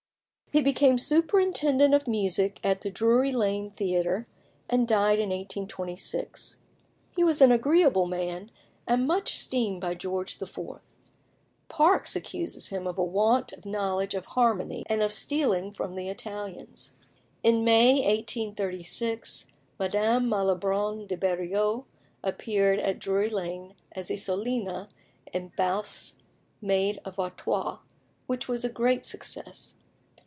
He 0.53 0.61
became 0.61 0.97
superintendent 0.97 1.93
of 1.93 2.09
music 2.09 2.59
at 2.61 2.81
the 2.81 2.89
Drury 2.89 3.31
Lane 3.31 3.71
Theatre, 3.71 4.25
and 4.69 4.85
died 4.85 5.17
in 5.17 5.29
1826. 5.29 6.57
He 7.15 7.23
was 7.23 7.39
an 7.39 7.53
agreeable 7.53 8.05
man, 8.05 8.51
and 8.85 9.07
much 9.07 9.31
esteemed 9.31 9.79
by 9.79 9.93
George 9.93 10.41
IV. 10.41 10.57
Parkes 11.69 12.17
accuses 12.17 12.67
him 12.67 12.85
of 12.85 12.97
a 12.97 13.03
want 13.03 13.53
of 13.53 13.65
knowledge 13.65 14.13
of 14.13 14.25
harmony, 14.25 14.83
and 14.87 15.01
of 15.01 15.13
stealing 15.13 15.71
from 15.73 15.95
the 15.95 16.09
Italians. 16.09 16.91
In 17.43 17.63
May 17.63 18.01
1836 18.05 19.47
Madame 19.79 20.27
Malibran 20.27 21.07
(de 21.07 21.15
Beriot) 21.15 21.85
appeared 22.25 22.77
at 22.79 22.99
Drury 22.99 23.29
Lane 23.29 23.73
as 23.93 24.09
Isolina 24.11 24.89
in 25.31 25.53
Balfe's 25.55 26.17
"Maid 26.61 26.99
of 27.05 27.21
Artois," 27.21 27.77
which 28.27 28.49
was 28.49 28.65
a 28.65 28.69
great 28.69 29.05
success. 29.05 29.75